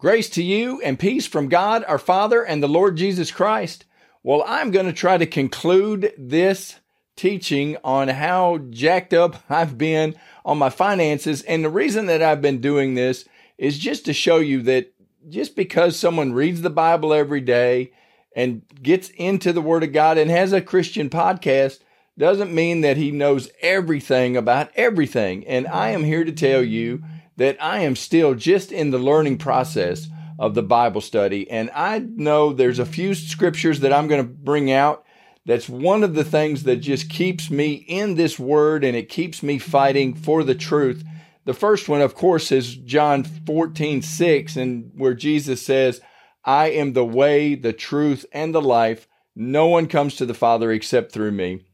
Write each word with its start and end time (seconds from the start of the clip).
Grace 0.00 0.30
to 0.30 0.42
you 0.42 0.80
and 0.80 0.98
peace 0.98 1.26
from 1.26 1.50
God 1.50 1.84
our 1.86 1.98
Father 1.98 2.42
and 2.42 2.62
the 2.62 2.68
Lord 2.68 2.96
Jesus 2.96 3.30
Christ. 3.30 3.84
Well, 4.22 4.42
I'm 4.46 4.70
going 4.70 4.86
to 4.86 4.94
try 4.94 5.18
to 5.18 5.26
conclude 5.26 6.14
this 6.16 6.76
teaching 7.16 7.76
on 7.84 8.08
how 8.08 8.56
jacked 8.70 9.12
up 9.12 9.44
I've 9.50 9.76
been 9.76 10.16
on 10.42 10.56
my 10.56 10.70
finances. 10.70 11.42
And 11.42 11.62
the 11.62 11.68
reason 11.68 12.06
that 12.06 12.22
I've 12.22 12.40
been 12.40 12.62
doing 12.62 12.94
this 12.94 13.26
is 13.58 13.78
just 13.78 14.06
to 14.06 14.14
show 14.14 14.38
you 14.38 14.62
that 14.62 14.90
just 15.28 15.54
because 15.54 15.98
someone 15.98 16.32
reads 16.32 16.62
the 16.62 16.70
Bible 16.70 17.12
every 17.12 17.42
day 17.42 17.92
and 18.34 18.62
gets 18.82 19.10
into 19.10 19.52
the 19.52 19.60
Word 19.60 19.84
of 19.84 19.92
God 19.92 20.16
and 20.16 20.30
has 20.30 20.54
a 20.54 20.62
Christian 20.62 21.10
podcast 21.10 21.80
doesn't 22.16 22.54
mean 22.54 22.80
that 22.80 22.96
he 22.96 23.10
knows 23.10 23.50
everything 23.60 24.34
about 24.34 24.70
everything. 24.76 25.46
And 25.46 25.68
I 25.68 25.90
am 25.90 26.04
here 26.04 26.24
to 26.24 26.32
tell 26.32 26.62
you 26.62 27.02
that 27.40 27.56
I 27.58 27.80
am 27.80 27.96
still 27.96 28.34
just 28.34 28.70
in 28.70 28.90
the 28.90 28.98
learning 28.98 29.38
process 29.38 30.08
of 30.38 30.52
the 30.52 30.62
Bible 30.62 31.00
study. 31.00 31.50
And 31.50 31.70
I 31.74 32.00
know 32.00 32.52
there's 32.52 32.78
a 32.78 32.84
few 32.84 33.14
scriptures 33.14 33.80
that 33.80 33.94
I'm 33.94 34.08
going 34.08 34.20
to 34.20 34.30
bring 34.30 34.70
out. 34.70 35.06
That's 35.46 35.66
one 35.66 36.04
of 36.04 36.14
the 36.14 36.22
things 36.22 36.64
that 36.64 36.76
just 36.76 37.08
keeps 37.08 37.50
me 37.50 37.72
in 37.72 38.16
this 38.16 38.38
word 38.38 38.84
and 38.84 38.94
it 38.94 39.08
keeps 39.08 39.42
me 39.42 39.58
fighting 39.58 40.14
for 40.14 40.44
the 40.44 40.54
truth. 40.54 41.02
The 41.46 41.54
first 41.54 41.88
one, 41.88 42.02
of 42.02 42.14
course, 42.14 42.52
is 42.52 42.76
John 42.76 43.24
14, 43.24 44.02
6, 44.02 44.56
and 44.56 44.90
where 44.94 45.14
Jesus 45.14 45.64
says, 45.64 46.02
I 46.44 46.66
am 46.66 46.92
the 46.92 47.06
way, 47.06 47.54
the 47.54 47.72
truth, 47.72 48.26
and 48.32 48.54
the 48.54 48.60
life. 48.60 49.08
No 49.34 49.66
one 49.66 49.86
comes 49.86 50.16
to 50.16 50.26
the 50.26 50.34
Father 50.34 50.70
except 50.72 51.10
through 51.10 51.32
me. 51.32 51.64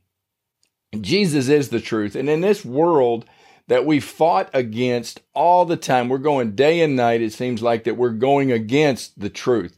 Jesus 1.00 1.48
is 1.48 1.70
the 1.70 1.80
truth. 1.80 2.14
And 2.14 2.30
in 2.30 2.40
this 2.40 2.64
world 2.64 3.26
that 3.68 3.84
we 3.84 4.00
fought 4.00 4.48
against 4.54 5.20
all 5.34 5.64
the 5.64 5.76
time, 5.76 6.08
we're 6.08 6.18
going 6.18 6.54
day 6.54 6.80
and 6.80 6.96
night. 6.96 7.20
It 7.20 7.32
seems 7.32 7.62
like 7.62 7.84
that 7.84 7.96
we're 7.96 8.10
going 8.10 8.52
against 8.52 9.18
the 9.18 9.30
truth 9.30 9.76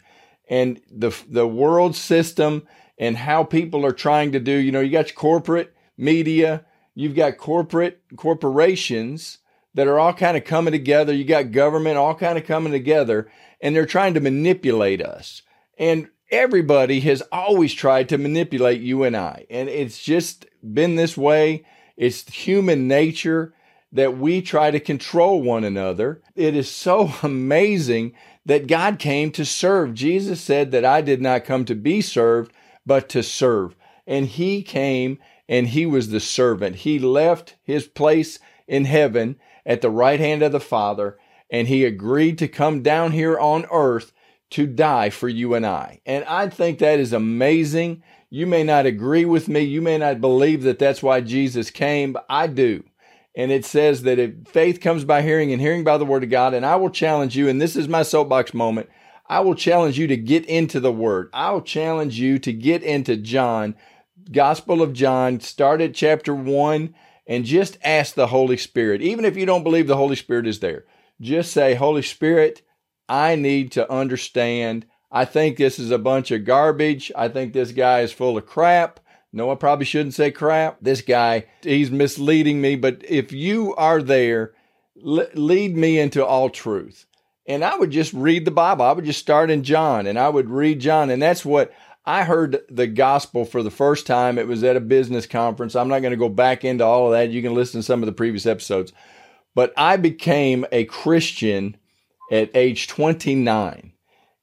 and 0.49 0.81
the, 0.91 1.17
the 1.29 1.47
world 1.47 1.97
system 1.97 2.67
and 2.99 3.17
how 3.17 3.45
people 3.45 3.87
are 3.87 3.93
trying 3.93 4.33
to 4.33 4.41
do, 4.41 4.53
you 4.53 4.73
know, 4.73 4.81
you 4.81 4.91
got 4.91 5.09
your 5.09 5.15
corporate 5.15 5.75
media, 5.97 6.65
you've 6.95 7.15
got 7.15 7.39
corporate 7.39 8.03
corporations 8.17 9.39
that 9.75 9.87
are 9.87 9.99
all 9.99 10.13
kind 10.13 10.37
of 10.37 10.45
coming 10.45 10.73
together. 10.73 11.13
You 11.13 11.25
got 11.25 11.53
government 11.53 11.97
all 11.97 12.15
kind 12.15 12.37
of 12.37 12.45
coming 12.45 12.73
together 12.73 13.31
and 13.61 13.75
they're 13.75 13.87
trying 13.87 14.15
to 14.15 14.21
manipulate 14.21 15.01
us. 15.03 15.43
And 15.79 16.09
everybody 16.31 17.01
has 17.01 17.23
always 17.33 17.73
tried 17.73 18.09
to 18.09 18.19
manipulate 18.19 18.81
you 18.81 19.05
and 19.05 19.17
I. 19.17 19.47
And 19.49 19.69
it's 19.69 20.03
just 20.03 20.47
been 20.63 20.97
this 20.97 21.17
way. 21.17 21.65
It's 21.97 22.29
human 22.29 22.89
nature 22.89 23.55
that 23.93 24.19
we 24.19 24.43
try 24.43 24.71
to 24.71 24.81
control 24.81 25.43
one 25.43 25.65
another. 25.65 26.23
It 26.35 26.55
is 26.55 26.71
so 26.71 27.13
amazing 27.23 28.15
that 28.47 28.67
God 28.67 28.99
came 28.99 29.31
to 29.33 29.45
serve. 29.45 29.95
Jesus 29.95 30.41
said 30.41 30.71
that 30.71 30.85
I 30.85 31.01
did 31.01 31.21
not 31.21 31.45
come 31.45 31.65
to 31.67 31.75
be 31.75 32.01
served, 32.01 32.53
but 32.87 33.09
to 33.11 33.23
serve. 33.23 33.77
And 34.07 34.27
he 34.27 34.63
came 34.63 35.19
and 35.49 35.69
he 35.69 35.87
was 35.87 36.09
the 36.09 36.21
servant. 36.21 36.77
He 36.77 36.99
left 36.99 37.57
his 37.63 37.87
place 37.87 38.39
in 38.67 38.85
heaven 38.85 39.37
at 39.67 39.83
the 39.83 39.91
right 39.91 40.21
hand 40.21 40.43
of 40.43 40.53
the 40.53 40.61
Father 40.61 41.19
and 41.51 41.69
he 41.69 41.85
agreed 41.85 42.39
to 42.39 42.49
come 42.49 42.83
down 42.83 43.13
here 43.13 43.39
on 43.39 43.67
earth 43.71 44.13
to 44.51 44.67
die 44.67 45.11
for 45.11 45.29
you 45.29 45.55
and 45.55 45.67
I. 45.67 46.01
And 46.07 46.25
I 46.25 46.49
think 46.49 46.79
that 46.79 46.99
is 46.99 47.13
amazing. 47.13 48.03
You 48.31 48.47
may 48.47 48.65
not 48.65 48.87
agree 48.87 49.25
with 49.25 49.49
me. 49.49 49.61
You 49.61 49.83
may 49.83 49.99
not 49.99 50.21
believe 50.21 50.63
that 50.63 50.79
that's 50.79 51.03
why 51.03 51.21
Jesus 51.21 51.71
came, 51.71 52.13
but 52.13 52.27
I 52.29 52.47
do. 52.47 52.85
And 53.39 53.53
it 53.53 53.65
says 53.65 54.03
that 54.03 54.19
if 54.19 54.33
faith 54.49 54.81
comes 54.81 55.05
by 55.05 55.23
hearing 55.23 55.53
and 55.53 55.63
hearing 55.63 55.85
by 55.85 55.97
the 55.97 56.05
word 56.05 56.25
of 56.25 56.29
God, 56.31 56.55
and 56.55 56.67
I 56.67 56.75
will 56.75 56.91
challenge 56.91 57.37
you, 57.37 57.49
and 57.49 57.63
this 57.63 57.77
is 57.77 57.87
my 57.87 58.03
soapbox 58.03 58.53
moment, 58.53 58.91
I 59.29 59.39
will 59.41 59.55
challenge 59.55 59.97
you 59.97 60.09
to 60.09 60.17
get 60.17 60.45
into 60.47 60.81
the 60.81 60.91
word. 60.91 61.31
I 61.33 61.53
will 61.53 61.63
challenge 61.63 62.19
you 62.19 62.41
to 62.41 62.53
get 62.53 62.83
into 62.83 63.17
John, 63.17 63.77
Gospel 64.33 64.83
of 64.83 64.93
John, 64.93 65.39
start 65.39 65.81
at 65.81 65.95
chapter 65.95 66.35
one, 66.35 66.97
and 67.29 67.45
just 67.45 67.79
ask 67.85 68.17
the 68.17 68.27
Holy 68.27 68.57
Spirit. 68.57 69.03
Even 69.03 69.25
if 69.25 69.37
you 69.37 69.47
don't 69.47 69.63
believe 69.63 69.87
the 69.87 69.97
Holy 69.97 70.17
Spirit 70.17 70.49
is 70.49 70.59
there, 70.59 70.85
just 71.21 71.53
say, 71.53 71.75
Holy 71.75 72.03
Spirit, 72.03 72.63
I 73.09 73.37
need 73.37 73.71
to 73.73 73.89
understand. 73.89 74.85
I 75.13 75.25
think 75.25 75.57
this 75.59 75.79
is 75.79 75.93
a 75.93 75.99
bunch 75.99 76.33
of 76.33 76.45
garbage. 76.45 77.13
I 77.15 77.29
think 77.29 77.53
this 77.53 77.71
guy 77.71 78.01
is 78.01 78.11
full 78.11 78.37
of 78.37 78.47
crap. 78.47 78.99
No, 79.33 79.51
I 79.51 79.57
probably 79.57 79.85
shouldn't 79.85 80.15
say 80.15 80.31
crap. 80.31 80.79
This 80.81 81.03
guy, 81.03 81.45
he's 81.63 81.91
misleading 81.91 82.61
me. 82.61 82.77
But 82.77 83.03
if 83.07 83.33
you 83.33 83.75
are 83.77 84.03
there, 84.03 84.55
lead 84.97 85.77
me 85.77 85.99
into 85.99 86.25
all 86.25 86.51
truth. 86.51 87.07
And 87.47 87.65
I 87.65 87.77
would 87.77 87.91
just 87.91 88.13
read 88.13 88.45
the 88.45 88.51
Bible. 88.51 88.85
I 88.85 88.93
would 88.93 89.05
just 89.05 89.21
start 89.21 89.51
in 89.51 89.65
John 89.65 90.07
and 90.07 90.19
I 90.19 90.29
would 90.29 90.51
read 90.51 90.81
John. 90.81 91.11
And 91.11 91.21
that's 91.21 91.45
what 91.45 91.73
I 92.05 92.25
heard 92.25 92.61
the 92.71 92.87
gospel 92.87 93.45
for 93.45 93.63
the 93.63 93.71
first 93.71 94.07
time. 94.07 94.39
It 94.39 94.47
was 94.47 94.65
at 94.65 94.77
a 94.77 94.81
business 94.81 95.27
conference. 95.27 95.77
I'm 95.77 95.89
not 95.89 96.01
going 96.01 96.13
to 96.13 96.17
go 96.17 96.29
back 96.29 96.65
into 96.65 96.85
all 96.85 97.07
of 97.07 97.13
that. 97.13 97.31
You 97.31 97.43
can 97.43 97.55
listen 97.55 97.81
to 97.81 97.85
some 97.85 98.03
of 98.03 98.07
the 98.07 98.13
previous 98.13 98.47
episodes. 98.47 98.93
But 99.55 99.73
I 99.77 99.97
became 99.97 100.65
a 100.73 100.85
Christian 100.85 101.77
at 102.31 102.51
age 102.55 102.87
29. 102.87 103.93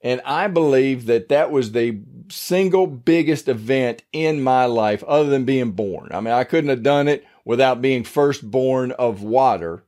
And 0.04 0.22
I 0.26 0.48
believe 0.48 1.08
that 1.08 1.30
that 1.30 1.50
was 1.50 1.72
the 1.72 2.00
single 2.30 2.88
biggest 2.88 3.48
event 3.48 4.04
in 4.12 4.42
my 4.42 4.66
life 4.66 5.04
other 5.04 5.30
than 5.30 5.46
being 5.46 5.72
born. 5.72 6.10
I 6.12 6.20
mean, 6.20 6.34
I 6.34 6.44
couldn't 6.44 6.70
have 6.70 6.84
done 6.84 7.08
it 7.08 7.26
without 7.44 7.82
being 7.82 8.04
first 8.04 8.50
born 8.50 8.92
of 8.92 9.22
water. 9.22 9.84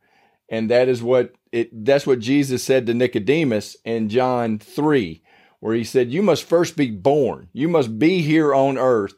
And 0.49 0.69
that 0.69 0.87
is 0.87 1.03
what 1.03 1.35
it 1.51 1.85
that's 1.85 2.07
what 2.07 2.19
Jesus 2.19 2.63
said 2.63 2.85
to 2.85 2.93
Nicodemus 2.93 3.75
in 3.83 4.09
John 4.09 4.59
3, 4.59 5.21
where 5.59 5.75
he 5.75 5.83
said, 5.83 6.11
You 6.11 6.21
must 6.21 6.43
first 6.43 6.77
be 6.77 6.91
born. 6.91 7.49
You 7.53 7.67
must 7.67 7.99
be 7.99 8.21
here 8.21 8.53
on 8.53 8.77
earth. 8.77 9.13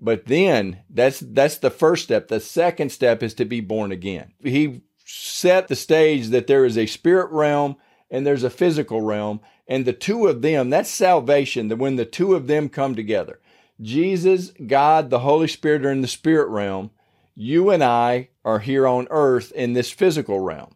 But 0.00 0.26
then 0.26 0.80
that's 0.90 1.20
that's 1.20 1.58
the 1.58 1.70
first 1.70 2.04
step. 2.04 2.26
The 2.28 2.40
second 2.40 2.90
step 2.90 3.22
is 3.22 3.34
to 3.34 3.44
be 3.44 3.60
born 3.60 3.92
again. 3.92 4.32
He 4.42 4.82
set 5.04 5.68
the 5.68 5.76
stage 5.76 6.28
that 6.28 6.48
there 6.48 6.64
is 6.64 6.76
a 6.76 6.86
spirit 6.86 7.30
realm 7.30 7.76
and 8.10 8.26
there's 8.26 8.44
a 8.44 8.50
physical 8.50 9.00
realm. 9.00 9.40
And 9.68 9.84
the 9.84 9.92
two 9.92 10.26
of 10.26 10.42
them, 10.42 10.70
that's 10.70 10.90
salvation, 10.90 11.68
that 11.68 11.76
when 11.76 11.96
the 11.96 12.04
two 12.04 12.34
of 12.34 12.46
them 12.46 12.68
come 12.68 12.94
together, 12.94 13.40
Jesus, 13.80 14.52
God, 14.66 15.10
the 15.10 15.20
Holy 15.20 15.48
Spirit 15.48 15.84
are 15.84 15.92
in 15.92 16.02
the 16.02 16.08
spirit 16.08 16.48
realm. 16.48 16.90
You 17.34 17.70
and 17.70 17.82
I 17.82 18.28
are 18.44 18.58
here 18.58 18.86
on 18.86 19.08
earth 19.10 19.52
in 19.52 19.72
this 19.72 19.90
physical 19.90 20.40
realm. 20.40 20.74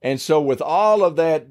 And 0.00 0.20
so, 0.20 0.40
with 0.40 0.62
all 0.62 1.04
of 1.04 1.16
that 1.16 1.46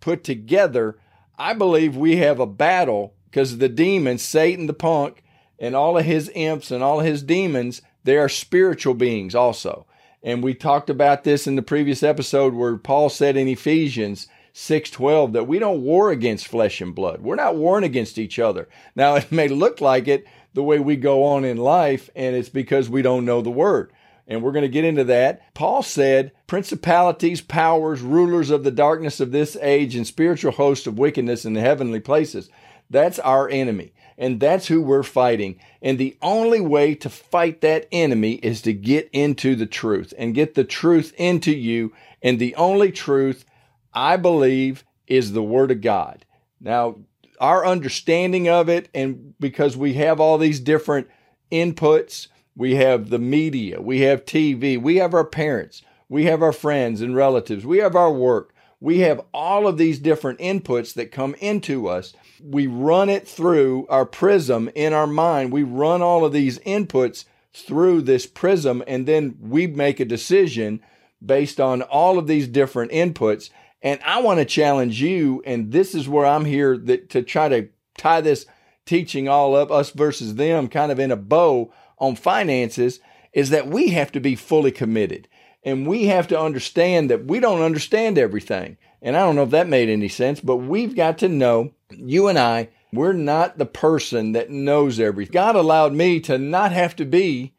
put 0.00 0.24
together, 0.24 0.98
I 1.38 1.54
believe 1.54 1.96
we 1.96 2.16
have 2.16 2.40
a 2.40 2.46
battle 2.46 3.14
because 3.30 3.58
the 3.58 3.68
demons, 3.68 4.22
Satan 4.22 4.66
the 4.66 4.74
punk, 4.74 5.22
and 5.58 5.74
all 5.74 5.98
of 5.98 6.04
his 6.04 6.30
imps 6.34 6.70
and 6.70 6.82
all 6.82 7.00
of 7.00 7.06
his 7.06 7.22
demons, 7.22 7.82
they 8.04 8.16
are 8.16 8.28
spiritual 8.28 8.94
beings 8.94 9.34
also. 9.34 9.86
And 10.22 10.42
we 10.42 10.54
talked 10.54 10.90
about 10.90 11.24
this 11.24 11.46
in 11.46 11.56
the 11.56 11.62
previous 11.62 12.02
episode 12.02 12.54
where 12.54 12.76
Paul 12.76 13.08
said 13.08 13.36
in 13.36 13.48
Ephesians 13.48 14.28
6:12 14.58 15.34
that 15.34 15.46
we 15.46 15.60
don't 15.60 15.84
war 15.84 16.10
against 16.10 16.48
flesh 16.48 16.80
and 16.80 16.92
blood. 16.92 17.20
We're 17.20 17.36
not 17.36 17.54
warring 17.54 17.84
against 17.84 18.18
each 18.18 18.40
other. 18.40 18.68
Now 18.96 19.14
it 19.16 19.30
may 19.30 19.46
look 19.46 19.80
like 19.80 20.08
it 20.08 20.26
the 20.52 20.64
way 20.64 20.80
we 20.80 20.96
go 20.96 21.22
on 21.22 21.44
in 21.44 21.56
life 21.56 22.10
and 22.16 22.34
it's 22.34 22.48
because 22.48 22.90
we 22.90 23.00
don't 23.00 23.24
know 23.24 23.40
the 23.40 23.50
word. 23.50 23.92
And 24.26 24.42
we're 24.42 24.52
going 24.52 24.62
to 24.62 24.68
get 24.68 24.84
into 24.84 25.04
that. 25.04 25.54
Paul 25.54 25.82
said, 25.82 26.32
principalities, 26.46 27.40
powers, 27.40 28.02
rulers 28.02 28.50
of 28.50 28.64
the 28.64 28.72
darkness 28.72 29.20
of 29.20 29.30
this 29.30 29.56
age 29.62 29.94
and 29.94 30.06
spiritual 30.06 30.52
hosts 30.52 30.86
of 30.86 30.98
wickedness 30.98 31.44
in 31.44 31.54
the 31.54 31.60
heavenly 31.60 32.00
places. 32.00 32.50
That's 32.90 33.18
our 33.20 33.48
enemy. 33.48 33.92
And 34.18 34.40
that's 34.40 34.66
who 34.66 34.82
we're 34.82 35.04
fighting. 35.04 35.60
And 35.80 35.96
the 35.96 36.18
only 36.20 36.60
way 36.60 36.96
to 36.96 37.08
fight 37.08 37.60
that 37.60 37.86
enemy 37.92 38.34
is 38.34 38.60
to 38.62 38.72
get 38.72 39.08
into 39.12 39.54
the 39.54 39.66
truth 39.66 40.12
and 40.18 40.34
get 40.34 40.54
the 40.54 40.64
truth 40.64 41.14
into 41.16 41.52
you. 41.52 41.92
And 42.20 42.38
the 42.38 42.56
only 42.56 42.90
truth 42.90 43.44
I 43.92 44.16
believe 44.16 44.84
is 45.06 45.32
the 45.32 45.42
Word 45.42 45.70
of 45.70 45.80
God. 45.80 46.24
Now, 46.60 46.96
our 47.40 47.64
understanding 47.64 48.48
of 48.48 48.68
it, 48.68 48.88
and 48.94 49.34
because 49.38 49.76
we 49.76 49.94
have 49.94 50.20
all 50.20 50.38
these 50.38 50.60
different 50.60 51.08
inputs, 51.50 52.28
we 52.56 52.74
have 52.74 53.10
the 53.10 53.18
media, 53.18 53.80
we 53.80 54.00
have 54.00 54.24
TV, 54.24 54.80
we 54.80 54.96
have 54.96 55.14
our 55.14 55.24
parents, 55.24 55.82
we 56.08 56.24
have 56.24 56.42
our 56.42 56.52
friends 56.52 57.00
and 57.00 57.14
relatives, 57.14 57.64
we 57.64 57.78
have 57.78 57.94
our 57.94 58.12
work, 58.12 58.52
we 58.80 59.00
have 59.00 59.20
all 59.32 59.66
of 59.66 59.78
these 59.78 59.98
different 59.98 60.38
inputs 60.38 60.94
that 60.94 61.10
come 61.10 61.34
into 61.40 61.88
us. 61.88 62.14
We 62.42 62.66
run 62.66 63.08
it 63.08 63.26
through 63.26 63.86
our 63.88 64.06
prism 64.06 64.70
in 64.74 64.92
our 64.92 65.06
mind. 65.06 65.52
We 65.52 65.64
run 65.64 66.00
all 66.00 66.24
of 66.24 66.32
these 66.32 66.60
inputs 66.60 67.24
through 67.52 68.02
this 68.02 68.26
prism, 68.26 68.84
and 68.86 69.06
then 69.06 69.36
we 69.40 69.66
make 69.66 69.98
a 69.98 70.04
decision 70.04 70.80
based 71.24 71.58
on 71.58 71.82
all 71.82 72.18
of 72.18 72.28
these 72.28 72.46
different 72.46 72.92
inputs. 72.92 73.50
And 73.80 74.00
I 74.04 74.20
want 74.20 74.38
to 74.38 74.44
challenge 74.44 75.00
you, 75.00 75.42
and 75.46 75.70
this 75.70 75.94
is 75.94 76.08
where 76.08 76.26
I'm 76.26 76.44
here 76.44 76.76
that, 76.76 77.10
to 77.10 77.22
try 77.22 77.48
to 77.48 77.68
tie 77.96 78.20
this 78.20 78.46
teaching 78.86 79.28
all 79.28 79.54
up, 79.54 79.70
us 79.70 79.90
versus 79.90 80.34
them, 80.34 80.68
kind 80.68 80.90
of 80.90 80.98
in 80.98 81.10
a 81.10 81.16
bow 81.16 81.72
on 81.98 82.16
finances, 82.16 83.00
is 83.32 83.50
that 83.50 83.68
we 83.68 83.90
have 83.90 84.10
to 84.12 84.20
be 84.20 84.34
fully 84.34 84.72
committed. 84.72 85.28
And 85.62 85.86
we 85.86 86.06
have 86.06 86.28
to 86.28 86.40
understand 86.40 87.10
that 87.10 87.26
we 87.26 87.40
don't 87.40 87.60
understand 87.60 88.18
everything. 88.18 88.78
And 89.02 89.16
I 89.16 89.20
don't 89.20 89.36
know 89.36 89.42
if 89.42 89.50
that 89.50 89.68
made 89.68 89.88
any 89.88 90.08
sense, 90.08 90.40
but 90.40 90.56
we've 90.56 90.96
got 90.96 91.18
to 91.18 91.28
know, 91.28 91.72
you 91.90 92.28
and 92.28 92.38
I, 92.38 92.70
we're 92.92 93.12
not 93.12 93.58
the 93.58 93.66
person 93.66 94.32
that 94.32 94.50
knows 94.50 94.98
everything. 94.98 95.32
God 95.32 95.56
allowed 95.56 95.92
me 95.92 96.20
to 96.20 96.38
not 96.38 96.72
have 96.72 96.96
to 96.96 97.04
be 97.04 97.54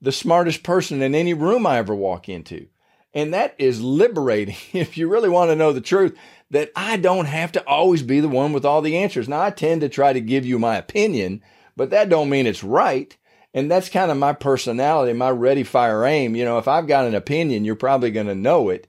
the 0.00 0.12
smartest 0.12 0.62
person 0.62 1.00
in 1.00 1.14
any 1.14 1.32
room 1.32 1.66
I 1.66 1.78
ever 1.78 1.94
walk 1.94 2.28
into. 2.28 2.66
And 3.14 3.32
that 3.32 3.54
is 3.58 3.80
liberating 3.80 4.56
if 4.72 4.98
you 4.98 5.08
really 5.08 5.28
want 5.28 5.50
to 5.50 5.56
know 5.56 5.72
the 5.72 5.80
truth 5.80 6.16
that 6.50 6.70
I 6.76 6.96
don't 6.96 7.26
have 7.26 7.52
to 7.52 7.66
always 7.66 8.02
be 8.02 8.20
the 8.20 8.28
one 8.28 8.52
with 8.52 8.64
all 8.64 8.82
the 8.82 8.98
answers. 8.98 9.28
Now 9.28 9.40
I 9.40 9.50
tend 9.50 9.80
to 9.80 9.88
try 9.88 10.12
to 10.12 10.20
give 10.20 10.44
you 10.44 10.58
my 10.58 10.76
opinion, 10.76 11.42
but 11.76 11.90
that 11.90 12.08
don't 12.08 12.28
mean 12.28 12.46
it's 12.46 12.64
right. 12.64 13.16
And 13.54 13.70
that's 13.70 13.88
kind 13.88 14.10
of 14.10 14.16
my 14.16 14.32
personality, 14.32 15.12
my 15.12 15.30
ready, 15.30 15.62
fire, 15.62 16.04
aim. 16.04 16.34
You 16.34 16.44
know, 16.44 16.58
if 16.58 16.66
I've 16.66 16.88
got 16.88 17.06
an 17.06 17.14
opinion, 17.14 17.64
you're 17.64 17.76
probably 17.76 18.10
going 18.10 18.26
to 18.26 18.34
know 18.34 18.68
it. 18.68 18.88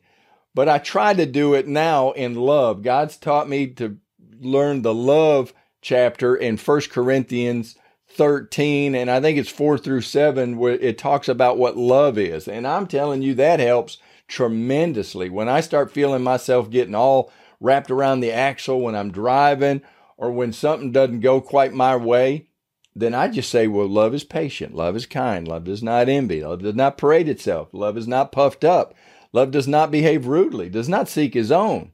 But 0.56 0.68
I 0.68 0.80
try 0.80 1.14
to 1.14 1.26
do 1.26 1.54
it 1.54 1.68
now 1.68 2.12
in 2.12 2.34
love. 2.34 2.82
God's 2.82 3.18
taught 3.18 3.48
me 3.48 3.68
to 3.74 3.98
learn 4.40 4.82
the 4.82 4.94
love 4.94 5.54
chapter 5.82 6.36
in 6.36 6.58
First 6.58 6.90
Corinthians 6.90 7.76
13, 8.10 8.96
and 8.96 9.12
I 9.12 9.22
think 9.22 9.38
it's 9.38 9.50
4 9.50 9.78
through 9.78 10.02
7, 10.02 10.58
where 10.58 10.74
it 10.74 10.98
talks 10.98 11.28
about 11.28 11.58
what 11.58 11.78
love 11.78 12.18
is. 12.18 12.48
And 12.48 12.66
I'm 12.66 12.88
telling 12.88 13.22
you, 13.22 13.36
that 13.36 13.60
helps 13.60 13.98
tremendously. 14.28 15.30
When 15.30 15.50
I 15.50 15.62
start 15.62 15.92
feeling 15.92 16.24
myself 16.24 16.70
getting 16.70 16.96
all 16.96 17.32
wrapped 17.60 17.92
around 17.92 18.20
the 18.20 18.32
axle 18.32 18.82
when 18.82 18.96
I'm 18.96 19.12
driving 19.12 19.82
or 20.18 20.32
when 20.32 20.54
something 20.54 20.92
doesn't 20.92 21.22
go 21.22 21.42
quite 21.42 21.74
my 21.74 21.96
way, 21.96 22.48
then 22.96 23.14
I 23.14 23.28
just 23.28 23.50
say, 23.50 23.68
well, 23.68 23.88
love 23.88 24.14
is 24.14 24.24
patient, 24.24 24.74
love 24.74 24.96
is 24.96 25.06
kind, 25.06 25.48
love 25.48 25.66
does 25.66 25.84
not 25.84 26.08
envy, 26.08 26.44
love 26.44 26.62
does 26.62 26.76
not 26.76 26.98
parade 26.98 27.28
itself, 27.28 27.70
love 27.74 27.98
is 27.98 28.08
not 28.08 28.32
puffed 28.32 28.64
up, 28.64 28.94
love 29.34 29.52
does 29.52 29.68
not 29.68 29.92
behave 29.92 30.28
rudely, 30.28 30.70
does 30.70 30.88
not 30.88 31.10
seek 31.10 31.34
his 31.34 31.52
own, 31.52 31.92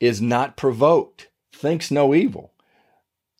is 0.00 0.20
not 0.20 0.56
provoked, 0.56 1.28
thinks 1.50 1.90
no 1.90 2.14
evil. 2.14 2.52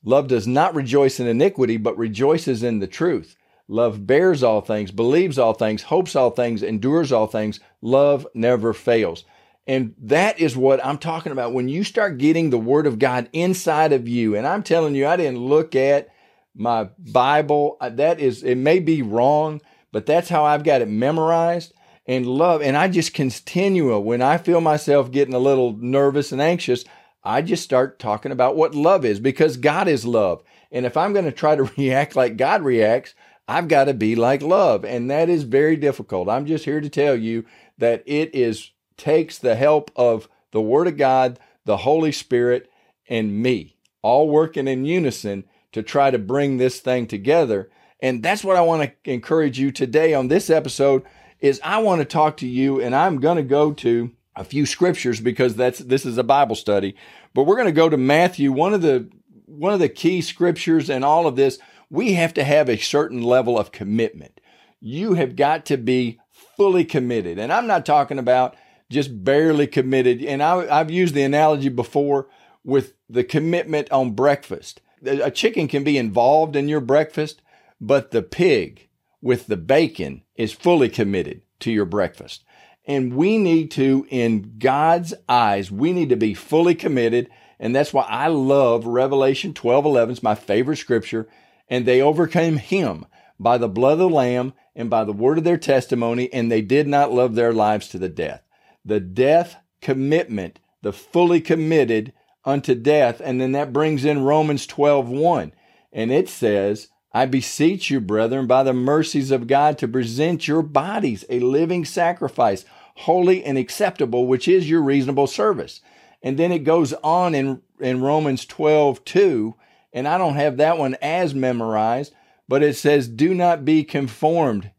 Love 0.04 0.28
does 0.28 0.46
not 0.46 0.74
rejoice 0.74 1.20
in 1.20 1.26
iniquity, 1.26 1.76
but 1.76 1.98
rejoices 1.98 2.62
in 2.62 2.78
the 2.78 2.86
truth. 2.86 3.36
Love 3.68 4.06
bears 4.06 4.42
all 4.42 4.62
things, 4.62 4.90
believes 4.90 5.38
all 5.38 5.52
things, 5.52 5.82
hopes 5.82 6.16
all 6.16 6.30
things, 6.30 6.62
endures 6.62 7.12
all 7.12 7.26
things. 7.26 7.60
Love 7.82 8.26
never 8.34 8.72
fails. 8.72 9.24
And 9.66 9.94
that 9.98 10.40
is 10.40 10.56
what 10.56 10.84
I'm 10.84 10.96
talking 10.96 11.30
about. 11.30 11.52
When 11.52 11.68
you 11.68 11.84
start 11.84 12.16
getting 12.16 12.48
the 12.48 12.58
Word 12.58 12.86
of 12.86 12.98
God 12.98 13.28
inside 13.34 13.92
of 13.92 14.08
you, 14.08 14.34
and 14.34 14.46
I'm 14.46 14.62
telling 14.62 14.94
you, 14.94 15.06
I 15.06 15.16
didn't 15.16 15.40
look 15.40 15.76
at 15.76 16.08
my 16.54 16.88
Bible. 16.98 17.76
That 17.80 18.18
is, 18.18 18.42
it 18.42 18.54
may 18.56 18.78
be 18.78 19.02
wrong, 19.02 19.60
but 19.92 20.06
that's 20.06 20.30
how 20.30 20.44
I've 20.44 20.64
got 20.64 20.80
it 20.80 20.88
memorized 20.88 21.74
and 22.06 22.26
love. 22.26 22.62
And 22.62 22.78
I 22.78 22.88
just 22.88 23.12
continue 23.12 23.96
when 23.98 24.22
I 24.22 24.38
feel 24.38 24.62
myself 24.62 25.10
getting 25.10 25.34
a 25.34 25.38
little 25.38 25.76
nervous 25.76 26.32
and 26.32 26.40
anxious, 26.40 26.86
I 27.22 27.42
just 27.42 27.62
start 27.62 27.98
talking 27.98 28.32
about 28.32 28.56
what 28.56 28.74
love 28.74 29.04
is 29.04 29.20
because 29.20 29.58
God 29.58 29.86
is 29.86 30.06
love. 30.06 30.42
And 30.72 30.86
if 30.86 30.96
I'm 30.96 31.12
going 31.12 31.26
to 31.26 31.32
try 31.32 31.54
to 31.54 31.64
react 31.76 32.16
like 32.16 32.38
God 32.38 32.62
reacts, 32.62 33.14
I've 33.48 33.66
got 33.66 33.84
to 33.84 33.94
be 33.94 34.14
like 34.14 34.42
love. 34.42 34.84
And 34.84 35.10
that 35.10 35.30
is 35.30 35.42
very 35.44 35.76
difficult. 35.76 36.28
I'm 36.28 36.46
just 36.46 36.66
here 36.66 36.80
to 36.80 36.90
tell 36.90 37.16
you 37.16 37.46
that 37.78 38.02
it 38.06 38.34
is 38.34 38.70
takes 38.98 39.38
the 39.38 39.54
help 39.56 39.90
of 39.96 40.28
the 40.52 40.60
Word 40.60 40.86
of 40.86 40.96
God, 40.96 41.38
the 41.64 41.78
Holy 41.78 42.12
Spirit, 42.12 42.70
and 43.08 43.42
me, 43.42 43.76
all 44.02 44.28
working 44.28 44.68
in 44.68 44.84
unison 44.84 45.44
to 45.72 45.82
try 45.82 46.10
to 46.10 46.18
bring 46.18 46.56
this 46.56 46.80
thing 46.80 47.06
together. 47.06 47.70
And 48.00 48.22
that's 48.22 48.44
what 48.44 48.56
I 48.56 48.60
want 48.60 48.82
to 48.82 49.10
encourage 49.10 49.58
you 49.58 49.70
today 49.72 50.14
on 50.14 50.28
this 50.28 50.50
episode 50.50 51.04
is 51.40 51.60
I 51.62 51.78
want 51.78 52.00
to 52.00 52.04
talk 52.04 52.36
to 52.38 52.46
you 52.46 52.80
and 52.80 52.94
I'm 52.94 53.20
going 53.20 53.36
to 53.36 53.42
go 53.42 53.72
to 53.72 54.10
a 54.36 54.44
few 54.44 54.66
scriptures 54.66 55.20
because 55.20 55.56
that's 55.56 55.78
this 55.78 56.04
is 56.04 56.18
a 56.18 56.24
Bible 56.24 56.54
study. 56.54 56.96
But 57.34 57.44
we're 57.44 57.56
going 57.56 57.66
to 57.66 57.72
go 57.72 57.88
to 57.88 57.96
Matthew, 57.96 58.52
one 58.52 58.74
of 58.74 58.82
the 58.82 59.08
one 59.46 59.72
of 59.72 59.80
the 59.80 59.88
key 59.88 60.20
scriptures 60.20 60.90
in 60.90 61.02
all 61.02 61.26
of 61.26 61.36
this, 61.36 61.58
we 61.90 62.14
have 62.14 62.34
to 62.34 62.44
have 62.44 62.68
a 62.68 62.76
certain 62.76 63.22
level 63.22 63.58
of 63.58 63.72
commitment. 63.72 64.40
You 64.80 65.14
have 65.14 65.36
got 65.36 65.66
to 65.66 65.76
be 65.76 66.18
fully 66.56 66.84
committed. 66.84 67.38
And 67.38 67.52
I'm 67.52 67.66
not 67.66 67.86
talking 67.86 68.18
about 68.18 68.56
just 68.90 69.24
barely 69.24 69.66
committed. 69.66 70.22
And 70.22 70.42
I, 70.42 70.78
have 70.78 70.90
used 70.90 71.14
the 71.14 71.22
analogy 71.22 71.68
before 71.68 72.28
with 72.64 72.94
the 73.08 73.24
commitment 73.24 73.90
on 73.90 74.12
breakfast 74.12 74.80
a 75.04 75.30
chicken 75.30 75.68
can 75.68 75.84
be 75.84 75.98
involved 75.98 76.56
in 76.56 76.68
your 76.68 76.80
breakfast, 76.80 77.42
but 77.80 78.10
the 78.10 78.22
pig 78.22 78.88
with 79.20 79.46
the 79.46 79.56
bacon 79.56 80.22
is 80.36 80.52
fully 80.52 80.88
committed 80.88 81.42
to 81.60 81.70
your 81.70 81.84
breakfast. 81.84 82.44
And 82.84 83.14
we 83.14 83.38
need 83.38 83.70
to, 83.72 84.06
in 84.08 84.54
God's 84.58 85.12
eyes, 85.28 85.70
we 85.70 85.92
need 85.92 86.08
to 86.08 86.16
be 86.16 86.34
fully 86.34 86.74
committed. 86.74 87.28
And 87.60 87.74
that's 87.74 87.92
why 87.92 88.06
I 88.08 88.28
love 88.28 88.86
Revelation 88.86 89.52
12 89.52 89.84
11. 89.84 90.12
It's 90.12 90.22
my 90.22 90.34
favorite 90.34 90.76
scripture. 90.76 91.28
And 91.70 91.86
they 91.86 92.00
overcame 92.00 92.56
him 92.56 93.06
by 93.38 93.58
the 93.58 93.68
blood 93.68 93.94
of 93.94 93.98
the 93.98 94.08
Lamb 94.08 94.54
and 94.74 94.88
by 94.88 95.04
the 95.04 95.12
word 95.12 95.38
of 95.38 95.44
their 95.44 95.58
testimony, 95.58 96.32
and 96.32 96.50
they 96.50 96.62
did 96.62 96.86
not 96.86 97.12
love 97.12 97.34
their 97.34 97.52
lives 97.52 97.88
to 97.88 97.98
the 97.98 98.08
death. 98.08 98.42
The 98.84 99.00
death 99.00 99.56
commitment, 99.80 100.60
the 100.82 100.92
fully 100.92 101.40
committed, 101.40 102.12
unto 102.44 102.74
death. 102.74 103.20
And 103.22 103.40
then 103.40 103.52
that 103.52 103.72
brings 103.72 104.04
in 104.04 104.24
Romans 104.24 104.66
12 104.66 105.08
1. 105.08 105.52
And 105.92 106.12
it 106.12 106.28
says, 106.28 106.88
I 107.12 107.26
beseech 107.26 107.90
you, 107.90 108.00
brethren, 108.00 108.46
by 108.46 108.62
the 108.62 108.72
mercies 108.72 109.30
of 109.30 109.46
God, 109.46 109.78
to 109.78 109.88
present 109.88 110.46
your 110.46 110.62
bodies 110.62 111.24
a 111.28 111.40
living 111.40 111.84
sacrifice, 111.84 112.64
holy 112.96 113.44
and 113.44 113.56
acceptable, 113.56 114.26
which 114.26 114.46
is 114.46 114.68
your 114.68 114.82
reasonable 114.82 115.26
service. 115.26 115.80
And 116.22 116.38
then 116.38 116.52
it 116.52 116.60
goes 116.60 116.92
on 116.94 117.34
in, 117.34 117.62
in 117.80 118.02
Romans 118.02 118.44
12 118.44 119.04
2, 119.04 119.54
and 119.98 120.08
I 120.08 120.18
don't 120.18 120.36
have 120.36 120.56
that 120.56 120.78
one 120.78 120.96
as 121.02 121.34
memorized, 121.34 122.14
but 122.48 122.62
it 122.62 122.76
says, 122.76 123.08
Do 123.08 123.34
not 123.34 123.64
be 123.64 123.84
conformed 123.84 124.70